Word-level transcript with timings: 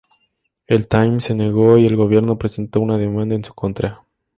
El 0.65 0.87
"Times" 0.87 1.25
se 1.25 1.35
negó, 1.35 1.77
y 1.77 1.85
el 1.85 1.95
gobierno 1.95 2.39
presentó 2.39 2.79
una 2.81 2.97
demanda 2.97 3.35
en 3.35 3.43
su 3.45 3.53
contra. 3.53 4.03